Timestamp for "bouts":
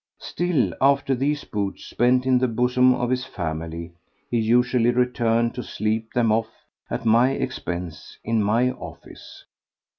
1.43-1.85